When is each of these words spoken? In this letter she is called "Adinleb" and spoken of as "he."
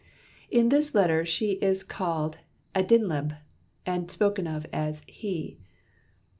In 0.49 0.69
this 0.69 0.95
letter 0.95 1.27
she 1.27 1.59
is 1.61 1.83
called 1.83 2.39
"Adinleb" 2.73 3.37
and 3.85 4.09
spoken 4.09 4.47
of 4.47 4.65
as 4.73 5.03
"he." 5.05 5.59